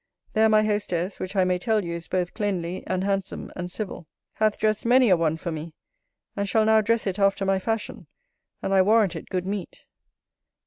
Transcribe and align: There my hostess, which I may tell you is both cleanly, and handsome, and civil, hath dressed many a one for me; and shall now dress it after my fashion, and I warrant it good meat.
There 0.33 0.49
my 0.49 0.63
hostess, 0.63 1.19
which 1.19 1.35
I 1.35 1.43
may 1.43 1.59
tell 1.59 1.85
you 1.85 1.93
is 1.93 2.07
both 2.07 2.33
cleanly, 2.33 2.83
and 2.87 3.03
handsome, 3.03 3.51
and 3.55 3.69
civil, 3.69 4.07
hath 4.33 4.57
dressed 4.57 4.83
many 4.83 5.11
a 5.11 5.15
one 5.15 5.37
for 5.37 5.51
me; 5.51 5.75
and 6.35 6.49
shall 6.49 6.65
now 6.65 6.81
dress 6.81 7.05
it 7.05 7.19
after 7.19 7.45
my 7.45 7.59
fashion, 7.59 8.07
and 8.63 8.73
I 8.73 8.81
warrant 8.81 9.15
it 9.15 9.29
good 9.29 9.45
meat. 9.45 9.85